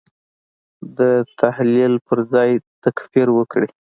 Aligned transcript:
د 0.97 0.99
تحلیل 1.39 1.93
پر 2.07 2.19
ځای 2.33 2.49
تکفیر 2.83 3.27
وکړي. 3.37 3.69